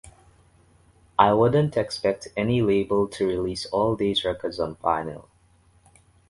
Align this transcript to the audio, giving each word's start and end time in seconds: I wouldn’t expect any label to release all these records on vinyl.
I 1.19 1.31
wouldn’t 1.31 1.77
expect 1.77 2.29
any 2.35 2.63
label 2.63 3.07
to 3.09 3.27
release 3.27 3.67
all 3.67 3.95
these 3.95 4.25
records 4.25 4.59
on 4.59 4.77
vinyl. 4.77 5.27